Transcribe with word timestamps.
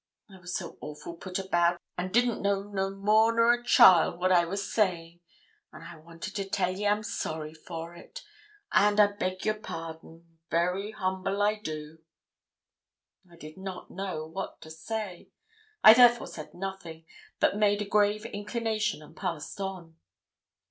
I 0.31 0.39
was 0.39 0.55
so 0.55 0.79
awful 0.81 1.13
put 1.13 1.37
about, 1.37 1.79
and 1.95 2.11
didn't 2.11 2.41
know 2.41 2.63
no 2.63 2.89
more 2.89 3.31
nor 3.35 3.53
a 3.53 3.63
child 3.63 4.19
what 4.19 4.31
I 4.31 4.45
was 4.45 4.73
saying; 4.73 5.19
and 5.71 5.83
I 5.83 5.97
wanted 5.97 6.35
to 6.37 6.49
tell 6.49 6.71
ye 6.71 6.87
I'm 6.87 7.03
sorry 7.03 7.53
for 7.53 7.93
it, 7.93 8.23
and 8.71 8.99
I 8.99 9.11
beg 9.11 9.45
your 9.45 9.59
pardon 9.59 10.39
very 10.49 10.89
humble, 10.89 11.39
I 11.43 11.53
do.' 11.59 11.99
I 13.29 13.35
did 13.35 13.57
not 13.57 13.91
know 13.91 14.25
what 14.25 14.59
to 14.61 14.71
say. 14.71 15.29
I 15.83 15.93
therefore 15.93 16.25
said 16.25 16.55
nothing, 16.55 17.05
but 17.39 17.55
made 17.57 17.83
a 17.83 17.85
grave 17.85 18.25
inclination, 18.25 19.03
and 19.03 19.15
passed 19.15 19.59
on. 19.61 19.97